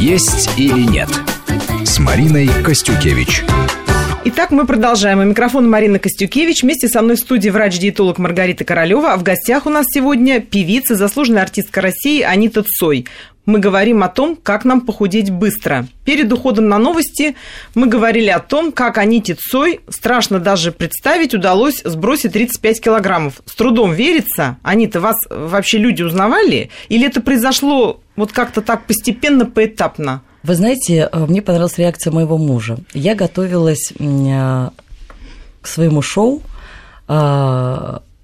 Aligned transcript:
«Есть 0.00 0.58
или 0.58 0.80
нет» 0.80 1.10
с 1.84 1.98
Мариной 1.98 2.48
Костюкевич. 2.64 3.44
Итак, 4.24 4.50
мы 4.50 4.66
продолжаем. 4.66 5.18
У 5.18 5.24
микрофона 5.24 5.68
Марина 5.68 5.98
Костюкевич. 5.98 6.62
Вместе 6.62 6.88
со 6.88 7.02
мной 7.02 7.16
в 7.16 7.20
студии 7.20 7.50
врач-диетолог 7.50 8.16
Маргарита 8.16 8.64
Королева. 8.64 9.12
А 9.12 9.18
в 9.18 9.22
гостях 9.22 9.66
у 9.66 9.70
нас 9.70 9.84
сегодня 9.90 10.40
певица, 10.40 10.94
заслуженная 10.96 11.42
артистка 11.42 11.82
России 11.82 12.22
Анита 12.22 12.62
Цой. 12.62 13.06
Мы 13.44 13.58
говорим 13.58 14.02
о 14.02 14.08
том, 14.08 14.36
как 14.36 14.64
нам 14.64 14.82
похудеть 14.82 15.30
быстро. 15.30 15.86
Перед 16.04 16.32
уходом 16.32 16.68
на 16.68 16.78
новости 16.78 17.36
мы 17.74 17.86
говорили 17.86 18.28
о 18.28 18.38
том, 18.38 18.72
как 18.72 18.96
Аните 18.96 19.34
Цой, 19.34 19.80
страшно 19.88 20.38
даже 20.38 20.72
представить, 20.72 21.34
удалось 21.34 21.82
сбросить 21.84 22.32
35 22.32 22.80
килограммов. 22.80 23.42
С 23.44 23.54
трудом 23.54 23.92
верится. 23.92 24.56
Анита, 24.62 25.00
вас 25.00 25.16
вообще 25.28 25.78
люди 25.78 26.02
узнавали? 26.02 26.70
Или 26.88 27.06
это 27.06 27.20
произошло 27.20 28.00
вот 28.20 28.32
как-то 28.32 28.60
так 28.60 28.86
постепенно, 28.86 29.46
поэтапно? 29.46 30.22
Вы 30.42 30.54
знаете, 30.54 31.08
э, 31.10 31.26
мне 31.26 31.42
понравилась 31.42 31.78
реакция 31.78 32.12
моего 32.12 32.38
мужа. 32.38 32.78
Я 32.94 33.14
готовилась 33.14 33.92
э, 33.98 34.70
к 35.60 35.66
своему 35.66 36.02
шоу 36.02 36.42
э, 37.08 37.12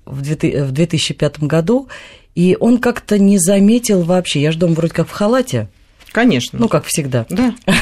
в 0.06 0.70
2005 0.70 1.40
году, 1.40 1.88
и 2.34 2.56
он 2.60 2.78
как-то 2.78 3.18
не 3.18 3.38
заметил 3.38 4.02
вообще. 4.02 4.40
Я 4.40 4.52
же 4.52 4.58
дома 4.58 4.74
вроде 4.74 4.94
как 4.94 5.08
в 5.08 5.12
халате. 5.12 5.68
Конечно. 6.12 6.58
Ну, 6.58 6.68
как 6.68 6.84
всегда. 6.84 7.26
Да. 7.28 7.54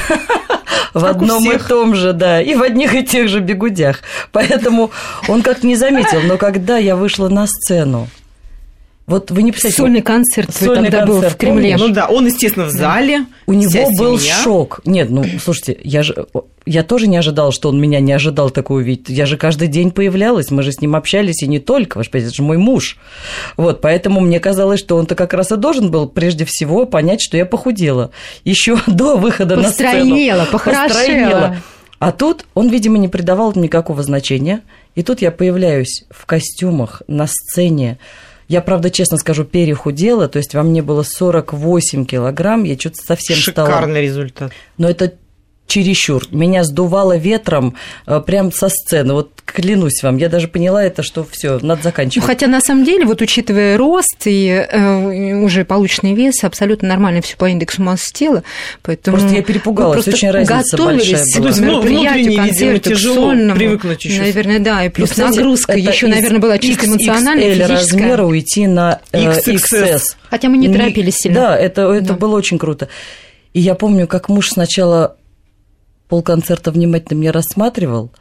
В 0.93 1.03
одном 1.03 1.51
и 1.51 1.57
том 1.57 1.93
же, 1.93 2.13
да, 2.13 2.41
и 2.41 2.55
в 2.55 2.61
одних 2.61 2.95
и 2.95 3.03
тех 3.03 3.27
же 3.27 3.41
бегудях. 3.41 3.99
Поэтому 4.31 4.91
он 5.27 5.41
как 5.41 5.61
не 5.61 5.75
заметил. 5.75 6.21
Но 6.21 6.37
когда 6.37 6.77
я 6.77 6.95
вышла 6.95 7.27
на 7.27 7.47
сцену, 7.47 8.07
вот 9.07 9.29
вы 9.29 9.43
не 9.43 9.51
представляете. 9.51 9.81
Сольный 9.81 10.01
концерт 10.01 10.53
Сольный 10.53 10.89
тогда 10.89 11.05
концерт, 11.05 11.21
был 11.21 11.29
в 11.29 11.37
Кремле. 11.37 11.71
Помнишь? 11.73 11.79
Ну 11.79 11.93
да, 11.93 12.07
он, 12.07 12.25
естественно, 12.25 12.65
в 12.65 12.71
зале. 12.71 13.25
У 13.45 13.53
него 13.53 13.91
был 13.97 14.19
шок. 14.19 14.81
Нет, 14.83 15.11
ну, 15.11 15.23
слушайте, 15.41 15.77
я 15.83 16.01
же... 16.01 16.25
Я 16.65 16.81
тоже 16.81 17.05
не 17.05 17.15
ожидал, 17.15 17.51
что 17.51 17.69
он 17.69 17.79
меня 17.79 17.99
не 17.99 18.11
ожидал 18.11 18.49
такую 18.49 18.83
увидеть. 18.83 19.09
Я 19.09 19.27
же 19.27 19.37
каждый 19.37 19.67
день 19.67 19.91
появлялась, 19.91 20.49
мы 20.49 20.63
же 20.63 20.71
с 20.71 20.81
ним 20.81 20.95
общались, 20.95 21.43
и 21.43 21.47
не 21.47 21.59
только, 21.59 21.99
ваш 21.99 22.09
это 22.11 22.33
же 22.33 22.41
мой 22.41 22.57
муж. 22.57 22.97
Вот, 23.57 23.81
поэтому 23.81 24.19
мне 24.21 24.39
казалось, 24.39 24.79
что 24.79 24.95
он-то 24.95 25.13
как 25.13 25.35
раз 25.35 25.51
и 25.51 25.57
должен 25.57 25.91
был 25.91 26.09
прежде 26.09 26.43
всего 26.45 26.87
понять, 26.87 27.21
что 27.21 27.37
я 27.37 27.45
похудела. 27.45 28.09
Еще 28.43 28.77
до 28.87 29.17
выхода 29.17 29.55
на 29.55 29.69
сцену. 29.69 29.99
Постройнела, 29.99 30.45
похорошела. 30.45 31.57
А 31.99 32.11
тут 32.11 32.45
он, 32.55 32.69
видимо, 32.69 32.97
не 32.97 33.07
придавал 33.07 33.53
никакого 33.55 34.01
значения. 34.01 34.61
И 34.95 35.03
тут 35.03 35.21
я 35.21 35.31
появляюсь 35.31 36.05
в 36.09 36.25
костюмах 36.25 37.03
на 37.07 37.27
сцене, 37.27 37.99
я, 38.47 38.61
правда, 38.61 38.89
честно 38.89 39.17
скажу, 39.17 39.43
перехудела, 39.43 40.27
то 40.27 40.37
есть 40.37 40.53
во 40.53 40.63
мне 40.63 40.81
было 40.81 41.03
48 41.03 42.05
килограмм, 42.05 42.63
я 42.63 42.77
что-то 42.77 42.97
совсем 42.97 43.37
Шикарный 43.37 43.51
стала... 43.53 43.67
Шикарный 43.67 44.01
результат. 44.01 44.51
Но 44.77 44.89
это 44.89 45.13
чересчур. 45.67 46.23
Меня 46.31 46.63
сдувало 46.63 47.17
ветром 47.17 47.75
э, 48.05 48.21
прям 48.25 48.51
со 48.51 48.69
сцены. 48.69 49.13
Вот 49.13 49.31
клянусь 49.45 50.03
вам, 50.03 50.17
я 50.17 50.29
даже 50.29 50.47
поняла 50.47 50.83
это, 50.83 51.03
что 51.03 51.25
все, 51.29 51.59
надо 51.61 51.83
заканчивать. 51.83 52.23
Ну, 52.23 52.27
хотя 52.27 52.47
на 52.47 52.61
самом 52.61 52.83
деле, 52.83 53.05
вот 53.05 53.21
учитывая 53.21 53.77
рост 53.77 54.23
и 54.25 54.47
э, 54.47 55.33
уже 55.41 55.65
полученный 55.65 56.13
вес, 56.13 56.43
абсолютно 56.43 56.87
нормально 56.87 57.21
все 57.21 57.35
по 57.37 57.49
индексу 57.49 57.81
массы 57.81 58.13
тела. 58.13 58.43
Поэтому 58.83 59.17
просто 59.17 59.35
я 59.35 59.41
перепугалась, 59.41 60.07
очень 60.07 60.31
разница 60.31 60.77
большая 60.77 61.23
была. 61.37 61.51
К 61.51 61.57
ну, 61.57 61.81
внутренне, 61.81 62.41
видимо, 62.41 62.79
тяжело 62.79 63.15
сольному, 63.15 63.55
привыкнуть 63.55 64.05
еще. 64.05 64.21
Наверное, 64.21 64.59
да, 64.59 64.85
и 64.85 64.89
плюс 64.89 65.09
и, 65.09 65.11
кстати, 65.11 65.37
нагрузка 65.37 65.73
еще, 65.73 66.07
наверное, 66.07 66.39
была 66.39 66.57
чисто 66.57 66.85
эмоциональная, 66.85 67.55
XXL 67.55 67.67
размера 67.67 68.23
уйти 68.23 68.67
на 68.67 69.01
э, 69.11 69.39
XS. 69.41 70.01
Хотя 70.29 70.49
мы 70.49 70.57
не 70.57 70.71
торопились 70.71 71.15
сильно. 71.15 71.41
Да, 71.41 71.57
это, 71.57 71.83
это 71.91 72.07
да. 72.07 72.13
было 72.13 72.35
очень 72.35 72.59
круто. 72.59 72.87
И 73.53 73.61
я 73.61 73.75
помню, 73.75 74.05
как 74.07 74.27
муж 74.27 74.49
сначала 74.49 75.15
полконцерта 76.07 76.71
внимательно 76.71 77.17
меня 77.17 77.31
рассматривал, 77.31 78.11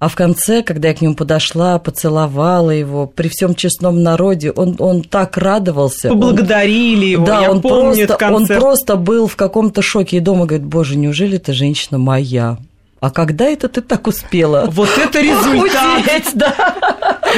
а 0.00 0.08
в 0.08 0.14
конце, 0.14 0.62
когда 0.62 0.88
я 0.88 0.94
к 0.94 1.02
нему 1.02 1.14
подошла, 1.14 1.78
поцеловала 1.78 2.70
его, 2.70 3.06
при 3.06 3.28
всем 3.28 3.54
честном 3.54 4.02
народе, 4.02 4.50
он, 4.50 4.76
он 4.78 5.02
так 5.02 5.36
радовался. 5.36 6.08
Поблагодарили 6.08 7.16
он, 7.16 7.22
его, 7.22 7.26
да, 7.26 7.42
я 7.42 7.50
он 7.50 7.60
помню 7.60 8.06
просто, 8.06 8.34
он 8.34 8.46
просто 8.46 8.96
был 8.96 9.26
в 9.26 9.36
каком-то 9.36 9.82
шоке 9.82 10.16
и 10.16 10.20
дома 10.20 10.46
говорит, 10.46 10.66
боже, 10.66 10.96
неужели 10.96 11.36
эта 11.36 11.52
женщина 11.52 11.98
моя? 11.98 12.56
А 13.00 13.10
когда 13.10 13.44
это 13.44 13.68
ты 13.68 13.82
так 13.82 14.06
успела? 14.06 14.64
Вот 14.70 14.88
это 14.96 15.20
результат! 15.22 16.04
Похудеть, 16.04 16.30
да. 16.34 16.74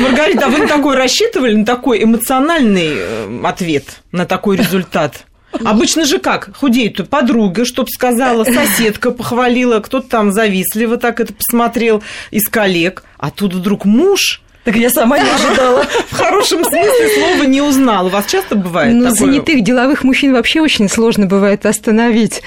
Маргарита, 0.01 0.47
а 0.47 0.49
вы 0.49 0.59
на 0.59 0.69
такой 0.69 0.97
рассчитывали, 0.97 1.55
на 1.55 1.65
такой 1.65 2.05
эмоциональный 2.05 2.93
э, 2.95 3.41
ответ, 3.43 4.03
на 4.12 4.25
такой 4.25 4.56
результат? 4.56 5.27
Обычно 5.65 6.05
же 6.05 6.19
как? 6.19 6.57
Худеет 6.57 7.09
подруга, 7.09 7.65
чтоб 7.65 7.89
сказала, 7.89 8.45
соседка 8.45 9.11
похвалила, 9.11 9.81
кто-то 9.81 10.09
там 10.09 10.33
завистливо 10.33 10.97
так 10.97 11.21
это 11.21 11.33
посмотрел 11.33 12.03
из 12.31 12.49
коллег. 12.49 13.05
А 13.19 13.31
тут 13.31 13.55
вдруг 13.55 13.85
муж 13.85 14.43
так 14.65 14.77
я 14.77 14.91
сама 14.91 15.19
не 15.19 15.29
ожидала. 15.29 15.85
В 16.11 16.15
хорошем 16.15 16.62
смысле 16.65 17.09
слова 17.17 17.43
не 17.45 17.61
узнала. 17.61 18.07
У 18.07 18.11
вас 18.11 18.27
часто 18.27 18.55
бывает 18.55 18.95
Ну, 18.95 19.11
занятых 19.11 19.62
деловых 19.65 20.05
мужчин 20.05 20.33
вообще 20.33 20.61
очень 20.61 20.89
сложно 20.89 21.27
бывает 21.27 21.67
остановить. 21.67 22.43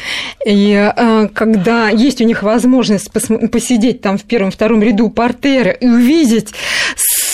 И 0.45 0.71
э, 0.73 1.27
когда 1.33 1.89
есть 1.89 2.21
у 2.21 2.23
них 2.23 2.41
возможность 2.41 3.11
посидеть 3.11 4.01
там 4.01 4.17
в 4.17 4.23
первом-втором 4.23 4.81
ряду 4.81 5.09
портера 5.09 5.71
и 5.71 5.87
увидеть 5.87 6.53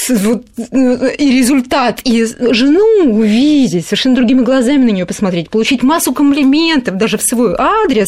вот, 0.09 0.45
и 0.57 1.31
результат, 1.31 2.01
и 2.03 2.25
жену 2.25 3.13
увидеть, 3.13 3.85
совершенно 3.85 4.15
другими 4.15 4.41
глазами 4.41 4.85
на 4.85 4.89
нее 4.89 5.05
посмотреть, 5.05 5.49
получить 5.49 5.83
массу 5.83 6.13
комплиментов 6.13 6.97
даже 6.97 7.17
в 7.17 7.21
свой 7.21 7.55
адрес, 7.57 8.07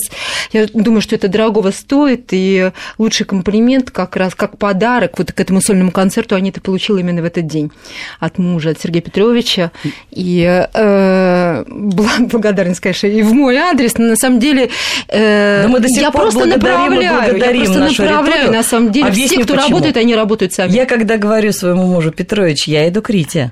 я 0.52 0.68
думаю, 0.74 1.02
что 1.02 1.16
это 1.16 1.28
дорогого 1.28 1.72
стоит, 1.72 2.30
и 2.32 2.72
лучший 2.98 3.26
комплимент 3.26 3.92
как 3.92 4.16
раз 4.16 4.36
как 4.36 4.58
подарок 4.58 5.18
вот 5.18 5.32
к 5.32 5.40
этому 5.40 5.62
сольному 5.62 5.92
концерту 5.92 6.36
они-то 6.36 6.62
получила 6.62 6.98
именно 6.98 7.22
в 7.22 7.26
этот 7.26 7.48
день 7.48 7.72
от 8.20 8.38
мужа, 8.38 8.72
от 8.72 8.82
Сергея 8.82 9.02
Петровича. 9.02 9.72
И 10.12 10.68
э, 10.74 11.64
благодарность, 11.68 12.80
конечно, 12.80 13.08
и 13.08 13.22
в 13.22 13.34
мой 13.34 13.58
адрес, 13.58 13.98
но 13.98 14.06
на 14.06 14.16
самом 14.16 14.40
деле 14.40 14.70
э, 15.08 15.68
мы 15.68 15.80
до 15.80 15.88
сих 15.88 16.02
я 16.02 16.12
пор 16.12 16.24
просто 16.24 16.46
направляю, 16.46 17.02
я 17.02 17.66
просто 17.66 17.80
направляю, 17.80 18.52
на 18.52 18.64
самом 18.64 18.92
деле. 18.92 19.08
Объясню, 19.08 19.38
Все, 19.38 19.44
кто 19.44 19.54
почему. 19.56 19.70
работает, 19.70 19.98
они 19.98 20.16
работают 20.16 20.54
сами. 20.54 20.72
Я 20.72 20.86
когда 20.86 21.18
говорю 21.18 21.52
своему 21.52 21.83
мужу, 21.88 22.12
Петрович, 22.12 22.68
я 22.68 22.88
иду 22.88 23.02
к 23.02 23.10
Рите 23.10 23.52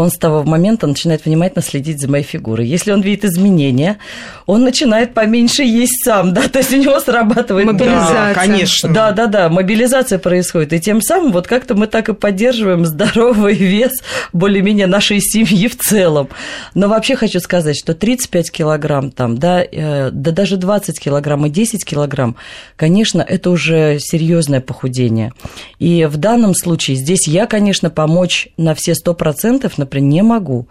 он 0.00 0.10
с 0.10 0.16
того 0.16 0.44
момента 0.44 0.86
начинает 0.86 1.26
внимательно 1.26 1.62
следить 1.62 2.00
за 2.00 2.08
моей 2.10 2.24
фигурой. 2.24 2.66
Если 2.66 2.90
он 2.90 3.02
видит 3.02 3.26
изменения, 3.26 3.98
он 4.46 4.64
начинает 4.64 5.12
поменьше 5.12 5.62
есть 5.62 6.02
сам, 6.04 6.32
да, 6.32 6.48
то 6.48 6.58
есть 6.58 6.72
у 6.72 6.76
него 6.76 6.98
срабатывает 7.00 7.66
мобилизация. 7.66 8.34
Да, 8.34 8.34
конечно. 8.34 8.88
Да, 8.88 9.12
да, 9.12 9.26
да, 9.26 9.48
мобилизация 9.48 10.18
происходит. 10.18 10.72
И 10.72 10.80
тем 10.80 11.02
самым 11.02 11.32
вот 11.32 11.46
как-то 11.46 11.74
мы 11.74 11.86
так 11.86 12.08
и 12.08 12.14
поддерживаем 12.14 12.86
здоровый 12.86 13.54
вес 13.54 13.92
более-менее 14.32 14.86
нашей 14.86 15.20
семьи 15.20 15.68
в 15.68 15.76
целом. 15.76 16.28
Но 16.74 16.88
вообще 16.88 17.14
хочу 17.14 17.40
сказать, 17.40 17.76
что 17.76 17.94
35 17.94 18.50
килограмм 18.50 19.10
там, 19.10 19.36
да, 19.36 19.62
э, 19.62 20.10
да 20.10 20.30
даже 20.30 20.56
20 20.56 20.98
килограмм 20.98 21.44
и 21.44 21.50
10 21.50 21.84
килограмм, 21.84 22.36
конечно, 22.76 23.20
это 23.20 23.50
уже 23.50 23.98
серьезное 24.00 24.62
похудение. 24.62 25.32
И 25.78 26.06
в 26.06 26.16
данном 26.16 26.54
случае 26.54 26.96
здесь 26.96 27.28
я, 27.28 27.46
конечно, 27.46 27.90
помочь 27.90 28.48
на 28.56 28.74
все 28.74 28.92
100%, 28.92 29.70
например, 29.90 30.10
не 30.10 30.22
могу. 30.22 30.66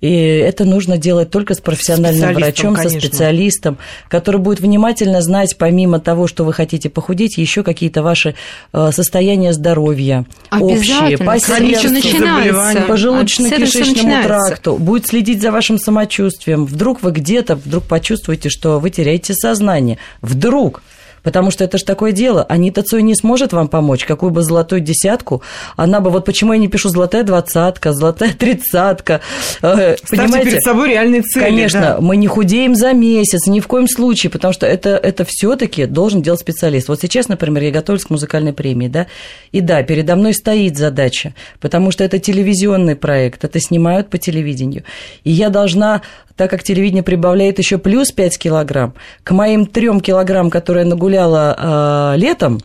И 0.00 0.10
это 0.10 0.64
нужно 0.64 0.96
делать 0.96 1.30
только 1.30 1.54
с 1.54 1.60
профессиональным 1.60 2.32
врачом, 2.34 2.74
конечно. 2.74 3.00
со 3.00 3.06
специалистом, 3.06 3.78
который 4.08 4.40
будет 4.40 4.60
внимательно 4.60 5.20
знать, 5.20 5.56
помимо 5.58 5.98
того, 6.00 6.26
что 6.26 6.44
вы 6.44 6.52
хотите 6.52 6.88
похудеть, 6.88 7.36
еще 7.36 7.62
какие-то 7.62 8.02
ваши 8.02 8.34
э, 8.72 8.90
состояния 8.92 9.52
здоровья 9.52 10.24
общие, 10.52 11.18
по 11.18 11.38
сердцу, 11.38 12.86
по 12.86 12.94
желудочно-кишечному 12.94 14.22
тракту, 14.22 14.76
будет 14.76 15.06
следить 15.06 15.42
за 15.42 15.50
вашим 15.50 15.78
самочувствием. 15.78 16.64
Вдруг 16.64 17.02
вы 17.02 17.10
где-то 17.10 17.56
вдруг 17.56 17.84
почувствуете, 17.84 18.48
что 18.48 18.78
вы 18.78 18.90
теряете 18.90 19.34
сознание. 19.34 19.98
Вдруг. 20.22 20.82
Потому 21.22 21.50
что 21.50 21.64
это 21.64 21.78
же 21.78 21.84
такое 21.84 22.12
дело. 22.12 22.44
Анита 22.44 22.82
Цой 22.82 23.02
не 23.02 23.14
сможет 23.14 23.52
вам 23.52 23.68
помочь, 23.68 24.04
какую 24.04 24.30
бы 24.30 24.42
золотую 24.42 24.80
десятку. 24.80 25.42
Она 25.76 26.00
бы, 26.00 26.10
вот 26.10 26.24
почему 26.24 26.52
я 26.52 26.58
не 26.58 26.68
пишу 26.68 26.88
золотая 26.88 27.22
двадцатка, 27.22 27.92
золотая 27.92 28.32
тридцатка. 28.32 29.20
Э, 29.62 29.96
понимаете? 30.08 30.50
перед 30.50 30.62
собой 30.62 30.90
реальные 30.90 31.22
цели. 31.22 31.44
Конечно, 31.44 31.80
да. 31.80 31.98
мы 32.00 32.16
не 32.16 32.26
худеем 32.26 32.74
за 32.74 32.92
месяц, 32.92 33.46
ни 33.46 33.60
в 33.60 33.66
коем 33.66 33.88
случае, 33.88 34.30
потому 34.30 34.52
что 34.52 34.66
это, 34.66 34.90
это 34.90 35.24
все 35.26 35.56
таки 35.56 35.86
должен 35.86 36.22
делать 36.22 36.40
специалист. 36.40 36.88
Вот 36.88 37.00
сейчас, 37.00 37.28
например, 37.28 37.62
я 37.64 37.70
готовлюсь 37.70 38.04
к 38.04 38.10
музыкальной 38.10 38.52
премии, 38.52 38.88
да, 38.88 39.06
и 39.52 39.60
да, 39.60 39.82
передо 39.82 40.16
мной 40.16 40.34
стоит 40.34 40.76
задача, 40.76 41.34
потому 41.60 41.90
что 41.90 42.04
это 42.04 42.18
телевизионный 42.18 42.96
проект, 42.96 43.44
это 43.44 43.60
снимают 43.60 44.10
по 44.10 44.18
телевидению. 44.18 44.84
И 45.24 45.30
я 45.30 45.50
должна 45.50 46.02
так 46.40 46.48
как 46.48 46.62
телевидение 46.62 47.02
прибавляет 47.02 47.58
еще 47.58 47.76
плюс 47.76 48.12
5 48.12 48.38
килограмм, 48.38 48.94
к 49.24 49.32
моим 49.32 49.66
3 49.66 50.00
килограмм, 50.00 50.48
которые 50.48 50.84
я 50.84 50.88
нагуляла 50.88 51.09
э, 51.16 52.18
летом, 52.18 52.60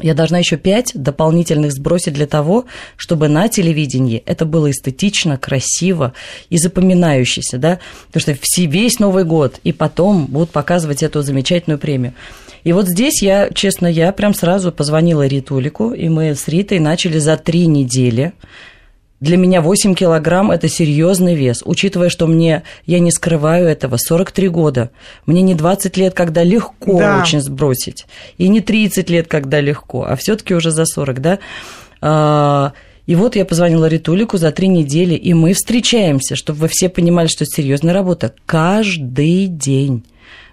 я 0.00 0.14
должна 0.14 0.38
еще 0.38 0.56
пять 0.56 0.92
дополнительных 0.94 1.72
сбросить 1.72 2.14
для 2.14 2.26
того, 2.26 2.64
чтобы 2.96 3.28
на 3.28 3.48
телевидении 3.48 4.22
это 4.24 4.46
было 4.46 4.70
эстетично, 4.70 5.36
красиво 5.36 6.14
и 6.48 6.56
запоминающееся, 6.56 7.58
да, 7.58 7.78
потому 8.10 8.36
что 8.36 8.62
весь 8.66 8.98
Новый 8.98 9.24
год, 9.24 9.60
и 9.64 9.72
потом 9.72 10.26
будут 10.26 10.50
показывать 10.50 11.02
эту 11.02 11.22
замечательную 11.22 11.78
премию. 11.78 12.14
И 12.64 12.72
вот 12.72 12.88
здесь 12.88 13.22
я, 13.22 13.50
честно, 13.50 13.86
я 13.86 14.12
прям 14.12 14.34
сразу 14.34 14.72
позвонила 14.72 15.26
Ритулику, 15.26 15.92
и 15.92 16.08
мы 16.08 16.34
с 16.34 16.48
Ритой 16.48 16.78
начали 16.78 17.18
за 17.18 17.36
три 17.36 17.66
недели 17.66 18.32
для 19.22 19.36
меня 19.36 19.60
8 19.60 19.94
килограмм– 19.94 20.50
это 20.50 20.68
серьезный 20.68 21.36
вес, 21.36 21.62
учитывая, 21.64 22.08
что 22.08 22.26
мне, 22.26 22.64
я 22.86 22.98
не 22.98 23.12
скрываю 23.12 23.68
этого, 23.68 23.96
43 23.96 24.48
года. 24.48 24.90
Мне 25.26 25.42
не 25.42 25.54
20 25.54 25.96
лет, 25.96 26.12
когда 26.12 26.42
легко 26.42 26.98
да. 26.98 27.20
очень 27.22 27.40
сбросить, 27.40 28.06
и 28.36 28.48
не 28.48 28.60
30 28.60 29.08
лет, 29.10 29.28
когда 29.28 29.60
легко, 29.60 30.04
а 30.08 30.16
все 30.16 30.34
таки 30.34 30.56
уже 30.56 30.72
за 30.72 30.86
40, 30.86 31.20
да? 31.20 31.38
А, 32.00 32.72
и 33.06 33.14
вот 33.14 33.36
я 33.36 33.44
позвонила 33.44 33.86
Ритулику 33.86 34.38
за 34.38 34.50
три 34.50 34.66
недели, 34.66 35.14
и 35.14 35.34
мы 35.34 35.52
встречаемся, 35.52 36.34
чтобы 36.34 36.58
вы 36.58 36.68
все 36.68 36.88
понимали, 36.88 37.28
что 37.28 37.44
это 37.44 37.52
серьезная 37.54 37.94
работа. 37.94 38.34
Каждый 38.44 39.46
день 39.46 40.02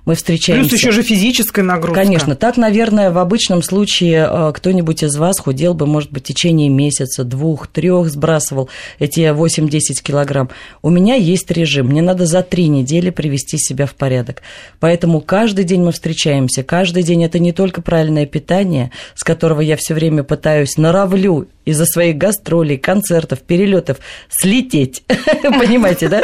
мы 0.09 0.15
встречаемся. 0.15 0.67
Плюс 0.67 0.81
еще 0.81 0.91
же 0.91 1.03
физическая 1.03 1.63
нагрузка. 1.63 2.01
Конечно. 2.03 2.35
Так, 2.35 2.57
наверное, 2.57 3.11
в 3.11 3.19
обычном 3.19 3.61
случае 3.61 4.27
э, 4.27 4.51
кто-нибудь 4.55 5.03
из 5.03 5.15
вас 5.17 5.39
худел 5.39 5.75
бы, 5.75 5.85
может 5.85 6.11
быть, 6.11 6.23
в 6.23 6.25
течение 6.25 6.67
месяца, 6.67 7.23
двух, 7.23 7.67
трех 7.67 8.09
сбрасывал 8.09 8.69
эти 8.97 9.19
8-10 9.19 10.01
килограмм. 10.01 10.49
У 10.81 10.89
меня 10.89 11.13
есть 11.13 11.51
режим. 11.51 11.89
Мне 11.89 12.01
надо 12.01 12.25
за 12.25 12.41
три 12.41 12.69
недели 12.69 13.11
привести 13.11 13.59
себя 13.59 13.85
в 13.85 13.93
порядок. 13.93 14.41
Поэтому 14.79 15.21
каждый 15.21 15.63
день 15.63 15.83
мы 15.83 15.91
встречаемся. 15.91 16.63
Каждый 16.63 17.03
день 17.03 17.23
это 17.23 17.37
не 17.37 17.51
только 17.51 17.83
правильное 17.83 18.25
питание, 18.25 18.89
с 19.13 19.23
которого 19.23 19.61
я 19.61 19.77
все 19.77 19.93
время 19.93 20.23
пытаюсь 20.23 20.75
наравлю 20.77 21.47
из-за 21.65 21.85
своих 21.85 22.17
гастролей, 22.17 22.77
концертов, 22.77 23.39
перелетов 23.41 23.97
слететь. 24.29 25.03
Понимаете, 25.43 26.07
да? 26.07 26.21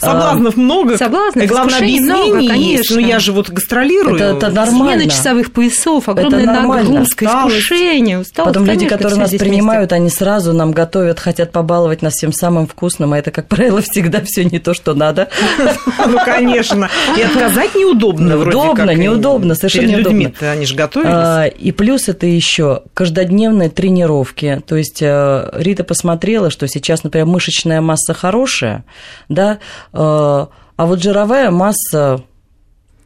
Соблазнов 0.00 0.56
много. 0.56 0.98
Соблазнов, 0.98 1.46
главное, 1.46 1.78
объяснений 2.14 2.48
конечно. 2.48 3.00
Ну, 3.00 3.06
я 3.06 3.18
же 3.18 3.32
вот 3.32 3.50
гастролирую. 3.50 4.16
Это, 4.16 4.36
это 4.36 4.50
нормально. 4.50 5.04
Смена 5.04 5.10
часовых 5.10 5.52
поясов, 5.52 6.08
огромная 6.08 6.44
нагрузка, 6.44 7.24
искушение, 7.24 8.18
усталость. 8.18 8.54
Потом 8.54 8.66
люди, 8.66 8.86
которые 8.86 9.18
нас 9.18 9.30
принимают, 9.30 9.92
они 9.92 10.10
сразу 10.10 10.52
нам 10.52 10.72
готовят, 10.72 11.18
хотят 11.18 11.52
побаловать 11.52 12.02
нас 12.02 12.14
всем 12.14 12.32
самым 12.32 12.66
вкусным, 12.66 13.12
а 13.12 13.18
это, 13.18 13.30
как 13.30 13.48
правило, 13.48 13.80
всегда 13.82 14.20
все 14.24 14.44
не 14.44 14.58
то, 14.58 14.74
что 14.74 14.94
надо. 14.94 15.28
Ну, 16.06 16.18
конечно. 16.24 16.88
И 17.16 17.22
отказать 17.22 17.74
неудобно. 17.74 18.28
Неудобно, 18.32 18.94
неудобно, 18.94 19.54
совершенно 19.54 19.90
неудобно. 19.90 20.32
они 20.40 20.64
же 20.64 20.74
готовились. 20.74 21.12
А, 21.12 21.44
и 21.44 21.72
плюс 21.72 22.08
это 22.08 22.26
еще 22.26 22.82
каждодневные 22.94 23.68
тренировки. 23.68 24.62
То 24.66 24.76
есть 24.76 25.02
э, 25.02 25.50
Рита 25.54 25.84
посмотрела, 25.84 26.50
что 26.50 26.66
сейчас, 26.68 27.04
например, 27.04 27.26
мышечная 27.26 27.80
масса 27.80 28.14
хорошая, 28.14 28.84
да, 29.28 29.58
э, 29.92 30.46
а 30.78 30.86
вот 30.86 31.02
жировая 31.02 31.50
масса 31.50 32.22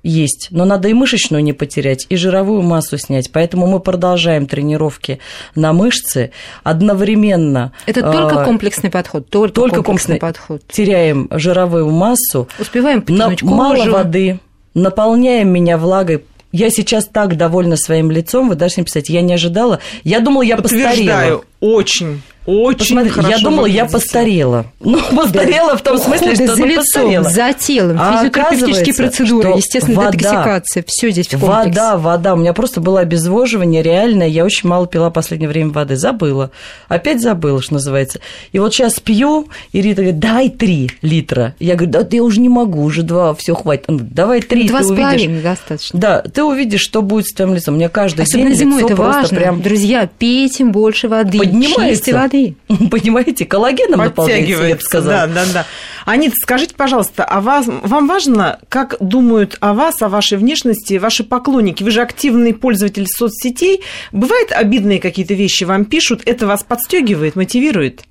есть, 0.02 0.48
но 0.50 0.66
надо 0.66 0.88
и 0.88 0.92
мышечную 0.92 1.42
не 1.42 1.54
потерять, 1.54 2.06
и 2.10 2.16
жировую 2.16 2.60
массу 2.60 2.98
снять. 2.98 3.32
Поэтому 3.32 3.66
мы 3.66 3.80
продолжаем 3.80 4.46
тренировки 4.46 5.20
на 5.54 5.72
мышцы 5.72 6.32
одновременно. 6.64 7.72
Это 7.86 8.02
только 8.02 8.44
комплексный 8.44 8.90
подход, 8.90 9.30
только, 9.30 9.54
только 9.54 9.82
комплексный, 9.82 10.18
подход. 10.18 10.60
Теряем 10.68 11.28
жировую 11.30 11.90
массу. 11.90 12.46
Успеваем 12.58 13.00
потянуть 13.00 13.42
на, 13.42 13.50
Мало 13.50 13.84
воды, 13.86 14.38
наполняем 14.74 15.48
меня 15.48 15.78
влагой, 15.78 16.24
я 16.52 16.68
сейчас 16.68 17.06
так 17.06 17.38
довольна 17.38 17.76
своим 17.78 18.10
лицом, 18.10 18.50
вы 18.50 18.54
даже 18.54 18.74
не 18.76 18.82
представляете, 18.82 19.14
я 19.14 19.22
не 19.22 19.32
ожидала. 19.32 19.80
Я 20.04 20.20
думала, 20.20 20.42
я 20.42 20.58
постарела. 20.58 21.42
очень. 21.60 22.20
Очень 22.44 22.78
Посмотри, 22.96 23.10
хорошо 23.10 23.28
Я 23.30 23.38
думала, 23.38 23.60
выглядите. 23.62 23.84
я 23.84 23.90
постарела. 23.90 24.66
Ну, 24.80 25.00
постарела 25.16 25.76
в 25.76 25.82
том 25.82 25.96
смысле, 25.96 26.34
что 26.34 26.46
за 26.48 26.56
ну, 26.56 26.66
лицом, 26.66 26.82
постарела. 26.84 27.28
за 27.30 27.52
телом, 27.52 27.96
а 28.00 28.16
физиотерапевтические 28.18 28.94
процедуры, 28.94 29.48
естественно, 29.56 29.96
вода, 29.96 30.10
детоксикация, 30.10 30.84
все 30.86 31.10
здесь 31.10 31.28
в 31.28 31.30
комплексе. 31.38 31.68
Вода, 31.68 31.96
вода. 31.96 32.34
У 32.34 32.36
меня 32.36 32.52
просто 32.52 32.80
было 32.80 33.00
обезвоживание 33.00 33.82
реальное. 33.82 34.26
Я 34.26 34.44
очень 34.44 34.68
мало 34.68 34.86
пила 34.88 35.10
в 35.10 35.12
последнее 35.12 35.48
время 35.48 35.70
воды. 35.70 35.96
Забыла. 35.96 36.50
Опять 36.88 37.20
забыла, 37.22 37.62
что 37.62 37.74
называется. 37.74 38.18
И 38.50 38.58
вот 38.58 38.74
сейчас 38.74 38.98
пью, 38.98 39.48
и 39.72 39.80
Рита 39.80 40.02
говорит, 40.02 40.18
дай 40.18 40.48
три 40.50 40.90
литра. 41.00 41.54
Я 41.60 41.76
говорю, 41.76 41.92
да 41.92 42.06
я 42.10 42.22
уже 42.24 42.40
не 42.40 42.48
могу, 42.48 42.82
уже 42.82 43.02
два, 43.02 43.34
все 43.34 43.54
хватит. 43.54 43.84
Он 43.88 43.96
говорит, 43.98 44.14
давай 44.14 44.40
три, 44.42 44.68
Два 44.68 44.80
ты 44.80 44.84
с 44.86 44.90
увидишь. 44.90 45.42
достаточно. 45.42 45.98
Да, 46.00 46.22
ты 46.22 46.42
увидишь, 46.42 46.80
что 46.80 47.02
будет 47.02 47.26
с 47.28 47.32
твоим 47.34 47.54
лицом. 47.54 47.74
У 47.74 47.76
меня 47.78 47.88
каждый 47.88 48.22
Особенно 48.22 48.48
день 48.50 48.58
зимой 48.58 48.76
лицо 48.82 48.86
это 48.88 48.96
просто 48.96 49.20
важно. 49.22 49.36
прям 49.38 49.62
Друзья, 49.62 50.08
пейте 50.18 50.64
больше 50.64 51.08
воды, 51.08 51.38
Поднимается. 51.38 51.88
чистой 51.88 52.14
воды. 52.32 52.56
Понимаете, 52.90 53.44
коллагеном 53.44 54.00
наполняется, 54.00 54.64
я 54.64 54.74
бы 54.74 54.80
сказала. 54.80 55.26
да, 55.26 55.44
да, 55.44 55.52
да. 55.52 55.66
Анита, 56.04 56.34
скажите, 56.42 56.74
пожалуйста, 56.74 57.24
а 57.24 57.40
вас, 57.40 57.66
вам 57.66 58.08
важно, 58.08 58.58
как 58.68 58.96
думают 59.00 59.56
о 59.60 59.72
вас, 59.74 60.02
о 60.02 60.08
вашей 60.08 60.38
внешности 60.38 60.94
ваши 60.94 61.24
поклонники? 61.24 61.82
Вы 61.82 61.90
же 61.90 62.02
активный 62.02 62.54
пользователь 62.54 63.06
соцсетей. 63.06 63.82
Бывают 64.10 64.50
обидные 64.52 64.98
какие-то 65.00 65.34
вещи 65.34 65.64
вам 65.64 65.84
пишут? 65.84 66.22
Это 66.26 66.46
вас 66.46 66.64
подстегивает, 66.64 67.36
мотивирует? 67.36 68.04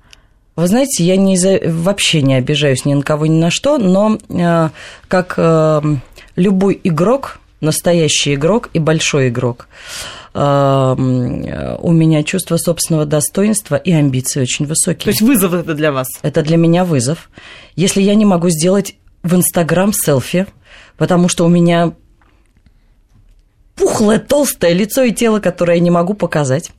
Вы 0.54 0.66
знаете, 0.66 1.02
я 1.04 1.16
не, 1.16 1.38
вообще 1.66 2.20
не 2.20 2.34
обижаюсь 2.34 2.84
ни 2.84 2.94
на 2.94 3.02
кого, 3.02 3.26
ни 3.26 3.38
на 3.38 3.50
что, 3.50 3.78
но 3.78 4.18
э, 4.28 4.68
как 5.08 5.34
э, 5.38 5.80
любой 6.36 6.78
игрок, 6.84 7.40
настоящий 7.62 8.34
игрок 8.34 8.68
и 8.74 8.78
большой 8.78 9.28
игрок, 9.28 9.66
э, 9.70 10.21
у 10.34 10.38
меня 11.92 12.22
чувство 12.22 12.56
собственного 12.56 13.04
достоинства 13.04 13.76
и 13.76 13.92
амбиции 13.92 14.40
очень 14.40 14.66
высокие. 14.66 15.04
То 15.04 15.10
есть 15.10 15.20
вызов 15.20 15.52
это 15.52 15.74
для 15.74 15.92
вас? 15.92 16.08
Это 16.22 16.42
для 16.42 16.56
меня 16.56 16.84
вызов. 16.84 17.30
Если 17.76 18.00
я 18.00 18.14
не 18.14 18.24
могу 18.24 18.48
сделать 18.48 18.96
в 19.22 19.34
Инстаграм 19.34 19.92
селфи, 19.92 20.46
потому 20.96 21.28
что 21.28 21.44
у 21.44 21.48
меня 21.48 21.92
пухлое, 23.76 24.18
толстое 24.18 24.72
лицо 24.72 25.02
и 25.02 25.12
тело, 25.12 25.40
которое 25.40 25.76
я 25.76 25.82
не 25.82 25.90
могу 25.90 26.14
показать. 26.14 26.70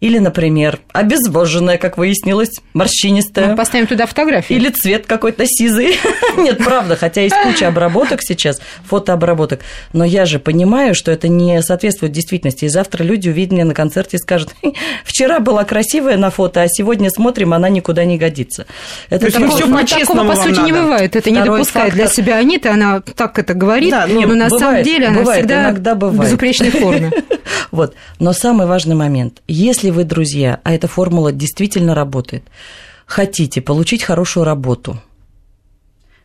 Или, 0.00 0.16
например, 0.16 0.78
обезвоженное, 0.94 1.76
как 1.76 1.98
выяснилось, 1.98 2.52
морщинистое. 2.72 3.48
Мы 3.48 3.56
поставим 3.56 3.86
туда 3.86 4.06
фотографии. 4.06 4.56
Или 4.56 4.70
цвет 4.70 5.06
какой-то 5.06 5.44
сизый. 5.46 5.98
Нет, 6.38 6.56
правда, 6.64 6.96
хотя 6.96 7.20
есть 7.20 7.36
куча 7.42 7.68
обработок 7.68 8.22
сейчас, 8.22 8.62
фотообработок. 8.86 9.60
Но 9.92 10.04
я 10.04 10.24
же 10.24 10.38
понимаю, 10.38 10.94
что 10.94 11.10
это 11.10 11.28
не 11.28 11.60
соответствует 11.62 12.12
действительности. 12.12 12.64
И 12.64 12.68
завтра 12.68 13.04
люди 13.04 13.28
увидят 13.28 13.52
меня 13.52 13.66
на 13.66 13.74
концерте 13.74 14.16
и 14.16 14.20
скажут, 14.20 14.54
«Хм, 14.62 14.72
вчера 15.04 15.38
была 15.38 15.64
красивая 15.64 16.16
на 16.16 16.30
фото, 16.30 16.62
а 16.62 16.66
сегодня 16.68 17.10
смотрим, 17.10 17.52
она 17.52 17.68
никуда 17.68 18.06
не 18.06 18.16
годится. 18.16 18.64
Это 19.10 19.28
всё 19.28 19.40
Ну, 19.40 19.50
по-честному 19.50 20.30
такого, 20.30 20.34
по 20.34 20.36
сути, 20.36 20.64
не 20.64 20.72
бывает. 20.72 21.14
Это 21.14 21.30
не 21.30 21.42
допускает 21.44 21.92
для 21.92 22.06
себя 22.06 22.36
Анита. 22.36 22.72
Она 22.72 23.00
так 23.00 23.38
это 23.38 23.52
говорит, 23.52 23.94
ну, 24.08 24.26
но 24.26 24.34
на 24.34 24.48
самом 24.48 24.82
деле 24.82 25.08
она 25.08 25.30
всегда 25.30 25.62
иногда 25.64 25.94
в 25.94 25.98
бывает. 25.98 26.22
безупречной 26.22 26.70
форме. 26.70 27.12
Вот. 27.70 27.94
Но 28.18 28.32
самый 28.32 28.66
важный 28.66 28.94
момент. 28.94 29.42
Если 29.48 29.90
вы, 29.90 30.04
друзья, 30.04 30.60
а 30.64 30.72
эта 30.72 30.88
формула 30.88 31.32
действительно 31.32 31.94
работает, 31.94 32.44
хотите 33.06 33.60
получить 33.60 34.02
хорошую 34.02 34.44
работу, 34.44 35.00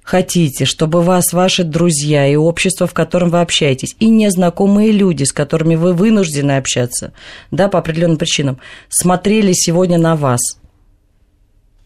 хотите, 0.04 0.66
чтобы 0.66 1.02
вас 1.02 1.34
ваши 1.34 1.64
друзья 1.64 2.28
и 2.28 2.36
общество, 2.36 2.88
в 2.88 2.94
котором 2.94 3.30
вы 3.30 3.42
общаетесь, 3.42 3.96
и 4.00 4.08
незнакомые 4.08 4.92
люди, 4.92 5.24
с 5.24 5.34
которыми 5.34 5.76
вы 5.76 5.94
вынуждены 5.94 6.58
общаться, 6.58 7.12
да, 7.52 7.68
по 7.68 7.80
определенным 7.80 8.18
причинам, 8.18 8.60
смотрели 8.88 9.52
сегодня 9.54 9.98
на 9.98 10.16
вас, 10.16 10.40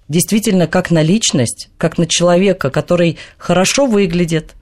действительно 0.09 0.67
как 0.67 0.91
на 0.91 1.01
личность, 1.01 1.69
как 1.77 1.97
на 1.97 2.05
человека, 2.05 2.69
который 2.69 3.17
хорошо 3.37 3.85
выглядит, 3.85 4.55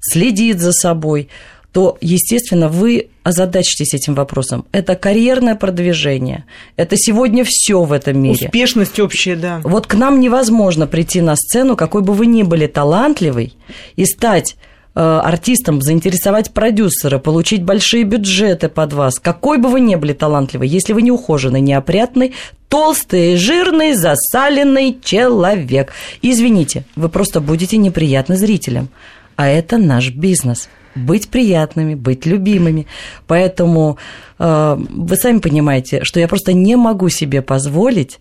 следит 0.00 0.58
за 0.58 0.72
собой, 0.72 1.28
то, 1.72 1.96
естественно, 2.00 2.68
вы 2.68 3.08
озадачитесь 3.22 3.94
этим 3.94 4.14
вопросом. 4.14 4.64
Это 4.72 4.96
карьерное 4.96 5.54
продвижение. 5.54 6.44
Это 6.76 6.96
сегодня 6.96 7.44
все 7.46 7.82
в 7.82 7.92
этом 7.92 8.20
мире. 8.20 8.46
Успешность 8.46 8.98
общая, 8.98 9.36
да. 9.36 9.60
Вот 9.62 9.86
к 9.86 9.94
нам 9.94 10.20
невозможно 10.20 10.86
прийти 10.86 11.20
на 11.20 11.36
сцену, 11.36 11.76
какой 11.76 12.02
бы 12.02 12.12
вы 12.14 12.26
ни 12.26 12.42
были 12.42 12.66
талантливый, 12.66 13.54
и 13.94 14.04
стать 14.04 14.56
э, 14.94 15.00
артистом, 15.00 15.80
заинтересовать 15.80 16.50
продюсера, 16.50 17.18
получить 17.18 17.62
большие 17.62 18.02
бюджеты 18.02 18.68
под 18.68 18.92
вас, 18.92 19.20
какой 19.20 19.58
бы 19.58 19.68
вы 19.68 19.80
ни 19.80 19.94
были 19.94 20.12
талантливый, 20.12 20.68
если 20.68 20.92
вы 20.92 21.02
не 21.02 21.12
ухоженный, 21.12 21.60
не 21.60 21.74
опрятный, 21.74 22.34
толстый, 22.68 23.36
жирный, 23.36 23.92
засаленный 23.92 24.98
человек. 25.04 25.92
Извините, 26.22 26.84
вы 26.96 27.08
просто 27.08 27.40
будете 27.40 27.76
неприятны 27.76 28.36
зрителям. 28.36 28.88
А 29.36 29.46
это 29.46 29.78
наш 29.78 30.10
бизнес. 30.10 30.68
Быть 30.94 31.28
приятными, 31.28 31.94
быть 31.94 32.26
любимыми. 32.26 32.86
Поэтому 33.26 33.98
э, 34.38 34.76
вы 34.78 35.16
сами 35.16 35.38
понимаете, 35.38 36.02
что 36.02 36.20
я 36.20 36.28
просто 36.28 36.52
не 36.52 36.76
могу 36.76 37.08
себе 37.08 37.42
позволить 37.42 38.18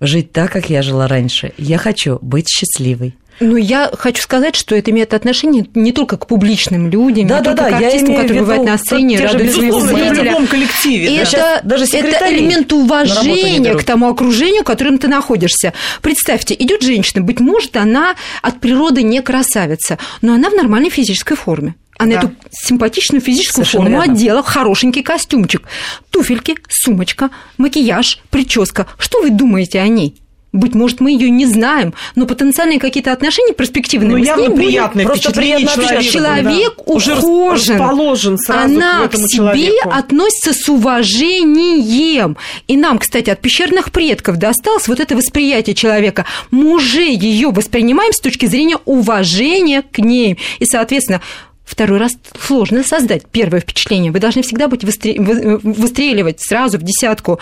жить 0.00 0.32
так, 0.32 0.52
как 0.52 0.70
я 0.70 0.82
жила 0.82 1.08
раньше. 1.08 1.52
Я 1.58 1.78
хочу 1.78 2.18
быть 2.22 2.48
счастливой. 2.48 3.14
Ну, 3.40 3.56
я 3.56 3.90
хочу 3.96 4.22
сказать, 4.22 4.56
что 4.56 4.74
это 4.74 4.90
имеет 4.90 5.14
отношение 5.14 5.64
не 5.74 5.92
только 5.92 6.16
к 6.16 6.26
публичным 6.26 6.90
людям, 6.90 7.28
да, 7.28 7.38
не 7.38 7.44
да, 7.44 7.54
только 7.54 7.70
да, 7.70 7.70
к 7.70 7.82
артистам, 7.82 8.16
которые 8.16 8.40
бывают 8.40 8.64
на 8.64 8.78
сцене, 8.78 9.20
радуют 9.20 9.52
своего 9.52 9.78
в 9.78 10.22
любом 10.22 10.46
коллективе. 10.46 11.18
Это, 11.18 11.30
да. 11.32 11.60
даже 11.62 11.84
это 11.84 12.34
элемент 12.34 12.72
уважения 12.72 13.74
к 13.74 13.84
тому 13.84 14.08
окружению, 14.08 14.62
в 14.62 14.66
котором 14.66 14.98
ты 14.98 15.08
находишься. 15.08 15.72
Представьте, 16.02 16.56
идет 16.58 16.82
женщина, 16.82 17.22
быть 17.22 17.40
может, 17.40 17.76
она 17.76 18.14
от 18.42 18.60
природы 18.60 19.02
не 19.02 19.22
красавица, 19.22 19.98
но 20.20 20.34
она 20.34 20.50
в 20.50 20.54
нормальной 20.54 20.90
физической 20.90 21.36
форме. 21.36 21.76
Она 21.98 22.12
Да. 22.14 22.18
эту 22.20 22.32
симпатичную 22.50 23.20
физическую 23.20 23.64
Совершенно 23.66 23.98
форму 23.98 24.14
одела 24.14 24.42
в 24.42 24.46
хорошенький 24.46 25.02
костюмчик. 25.02 25.62
Туфельки, 26.10 26.56
сумочка, 26.68 27.30
макияж, 27.58 28.20
прическа. 28.30 28.86
Что 28.98 29.20
вы 29.20 29.30
думаете 29.30 29.80
о 29.80 29.88
ней? 29.88 30.14
Быть 30.50 30.74
может, 30.74 31.00
мы 31.00 31.10
ее 31.10 31.28
не 31.28 31.44
знаем, 31.44 31.92
но 32.14 32.24
потенциальные 32.24 32.78
какие-то 32.80 33.12
отношения 33.12 33.52
перспективные 33.52 34.16
Ну, 34.16 34.16
явно 34.16 34.50
приятное 34.56 35.04
просто 35.04 35.30
приятно 35.30 35.68
человеку. 35.68 36.02
Человек 36.04 36.72
да. 36.78 36.82
Уже 36.94 37.16
ухожен. 37.16 37.76
расположен 37.76 38.38
сразу 38.38 38.74
Она 38.74 39.02
к 39.02 39.04
этому 39.06 39.24
к 39.24 39.28
себе 39.28 39.36
человеку. 39.36 39.90
относится 39.90 40.54
с 40.54 40.66
уважением. 40.70 42.38
И 42.66 42.76
нам, 42.78 42.98
кстати, 42.98 43.28
от 43.28 43.40
пещерных 43.42 43.92
предков 43.92 44.38
досталось 44.38 44.88
вот 44.88 45.00
это 45.00 45.14
восприятие 45.16 45.74
человека. 45.74 46.24
Мы 46.50 46.72
уже 46.74 47.02
ее 47.02 47.50
воспринимаем 47.50 48.14
с 48.14 48.20
точки 48.20 48.46
зрения 48.46 48.78
уважения 48.86 49.82
к 49.82 49.98
ней. 49.98 50.38
И, 50.60 50.64
соответственно, 50.64 51.20
Второй 51.68 51.98
раз 51.98 52.12
сложно 52.40 52.82
создать 52.82 53.26
первое 53.30 53.60
впечатление. 53.60 54.10
Вы 54.10 54.20
должны 54.20 54.42
всегда 54.42 54.68
быть 54.68 54.84
выстре- 54.84 55.20
вы- 55.20 55.58
выстреливать 55.58 56.40
сразу 56.40 56.78
в 56.78 56.82
десятку. 56.82 57.38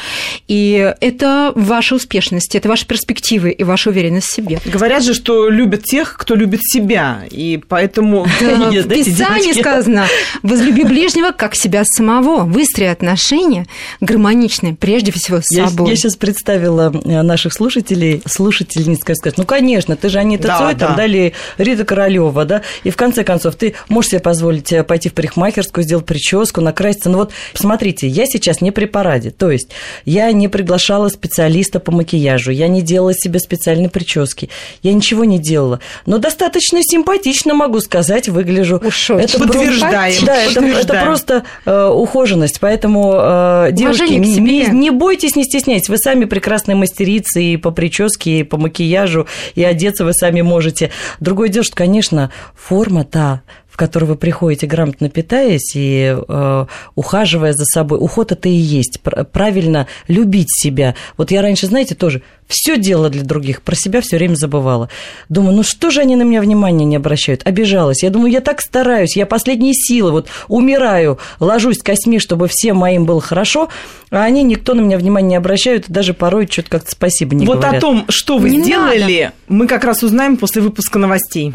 И 0.49 0.93
это 1.01 1.53
ваша 1.55 1.95
успешность, 1.95 2.55
это 2.57 2.69
ваши 2.69 2.87
перспективы 2.87 3.51
и 3.51 3.63
ваша 3.63 3.91
уверенность 3.91 4.27
в 4.27 4.35
себе. 4.35 4.59
Говорят 4.65 5.05
же, 5.05 5.15
что 5.15 5.49
любят 5.49 5.85
тех, 5.85 6.17
кто 6.19 6.35
любит 6.35 6.61
себя. 6.63 7.21
И 7.31 7.61
поэтому... 7.69 8.27
Да, 8.41 8.71
в 8.71 8.89
Писании 8.89 9.59
сказано, 9.59 10.07
возлюби 10.43 10.83
ближнего, 10.85 11.31
как 11.31 11.55
себя 11.55 11.85
самого. 11.85 12.43
Выстрои 12.45 12.89
отношения 12.89 13.67
гармоничные, 14.01 14.75
прежде 14.75 15.13
всего, 15.13 15.41
с 15.41 15.51
Я, 15.55 15.69
собой. 15.69 15.95
сейчас 15.97 16.17
представила 16.17 16.93
э, 16.93 17.23
наших 17.23 17.53
слушателей, 17.53 18.23
слушательниц, 18.27 19.05
как 19.05 19.17
сказать, 19.17 19.39
ну, 19.39 19.45
конечно, 19.45 19.95
ты 19.97 20.09
же 20.09 20.19
Анита 20.19 20.49
Да, 20.49 20.59
Цой, 20.59 20.75
там, 20.75 20.91
да. 20.91 20.97
да, 20.97 21.05
или 21.07 21.33
Рита 21.59 21.85
Королева, 21.85 22.45
да, 22.45 22.63
и 22.85 22.91
в 22.91 22.97
конце 22.97 23.23
концов 23.25 23.55
ты 23.55 23.75
можешь 23.89 24.11
себе 24.17 24.21
позволить 24.21 24.73
э, 24.73 24.83
пойти 24.83 25.09
в 25.09 25.15
парикмахерскую, 25.15 25.85
сделать 25.85 26.07
прическу, 26.07 26.61
накраситься. 26.61 27.11
Ну 27.11 27.19
вот, 27.19 27.33
посмотрите, 27.53 28.09
я 28.09 28.27
сейчас 28.27 28.61
не 28.61 28.71
при 28.71 28.87
параде, 28.87 29.31
то 29.31 29.51
есть 29.51 29.71
я 30.05 30.33
не 30.33 30.49
приглашала 30.49 31.09
специалиста 31.09 31.81
по 31.81 31.93
макияжу, 31.93 32.51
я 32.51 32.69
не 32.69 32.83
делала 32.83 33.15
себе 33.15 33.39
специальной 33.39 33.89
прически, 33.89 34.49
я 34.83 34.93
ничего 34.93 35.25
не 35.25 35.39
делала, 35.39 35.81
но 36.07 36.19
достаточно 36.19 36.81
симпатично, 36.83 37.55
могу 37.55 37.81
сказать, 37.81 38.29
выгляжу. 38.29 38.81
Уж. 38.85 39.11
Это 39.11 39.39
Подтверждаем, 39.39 40.25
Да, 40.25 40.37
это, 40.37 40.65
это 40.65 41.01
просто 41.03 41.45
э, 41.65 41.87
ухоженность, 41.87 42.61
поэтому, 42.61 43.15
э, 43.17 43.69
девушки, 43.73 44.13
не, 44.13 44.67
не 44.67 44.91
бойтесь, 44.91 45.37
не 45.37 45.45
стесняйтесь. 45.45 45.89
Вы 45.89 45.99
сами 45.99 46.25
прекрасные 46.25 46.77
мастерицы 46.77 47.43
и 47.43 47.57
по 47.57 47.71
прическе, 47.71 48.41
и 48.41 48.43
по 48.43 48.57
макияжу, 48.57 49.27
и 49.55 49.63
одеться 49.63 50.05
вы 50.05 50.13
сами 50.13 50.41
можете. 50.41 50.91
Другое 51.21 51.49
дело, 51.49 51.65
что, 51.65 51.77
конечно, 51.77 52.31
форма 52.55 53.05
та, 53.05 53.43
в 53.77 53.79
которой 53.79 54.07
вы 54.07 54.17
приходите, 54.17 54.67
грамотно 54.67 55.11
питаясь 55.11 55.73
и 55.75 56.17
э, 56.17 56.67
ухаживая 56.95 57.53
за 57.53 57.67
собой. 57.67 57.99
Уход 58.01 58.33
это 58.33 58.49
и 58.49 58.53
есть. 58.53 59.01
Пр- 59.03 59.27
Правильно 59.31 59.87
любить 60.09 60.49
себя. 60.49 60.95
Вот 61.19 61.31
я 61.31 61.43
раньше, 61.43 61.67
знаете, 61.67 61.95
тоже 61.95 62.23
все 62.49 62.79
делала 62.79 63.11
для 63.11 63.23
других, 63.23 63.61
про 63.61 63.75
себя 63.75 64.01
все 64.01 64.17
время 64.17 64.35
забывала. 64.35 64.89
Думаю, 65.29 65.57
ну 65.57 65.63
что 65.63 65.91
же 65.91 66.01
они 66.01 66.17
на 66.17 66.23
меня 66.23 66.41
внимания 66.41 66.87
не 66.87 66.97
обращают? 66.97 67.43
Обижалась. 67.47 68.03
Я 68.03 68.09
думаю, 68.09 68.33
я 68.33 68.41
так 68.41 68.63
стараюсь, 68.63 69.15
я 69.15 69.27
последние 69.27 69.75
силы, 69.75 70.11
вот 70.11 70.29
умираю, 70.49 71.19
ложусь 71.39 71.77
костьми, 71.83 72.19
чтобы 72.19 72.49
всем 72.49 72.79
моим 72.79 73.05
было 73.05 73.21
хорошо, 73.21 73.69
а 74.11 74.25
они 74.25 74.43
никто 74.43 74.73
на 74.73 74.81
меня 74.81 74.97
внимания 74.97 75.29
не 75.29 75.37
обращают, 75.37 75.91
и 75.91 75.93
даже 75.93 76.15
порой 76.15 76.49
что-то 76.51 76.71
как-то 76.71 76.93
спасибо 76.93 77.35
не 77.35 77.45
вот 77.45 77.57
говорят. 77.59 77.77
о 77.77 77.81
том, 77.81 78.05
что 78.09 78.39
вы 78.39 78.49
Не 78.49 78.63
сделали, 78.63 79.33
мы 79.49 79.67
как 79.67 79.85
раз 79.85 80.03
узнаем 80.03 80.39
после 80.39 80.63
выпуска 80.63 80.99
новостей. 80.99 81.53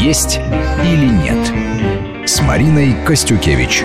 Есть 0.00 0.38
или 0.84 1.06
нет 1.06 2.28
с 2.28 2.40
Мариной 2.42 2.94
Костюкевич. 3.04 3.84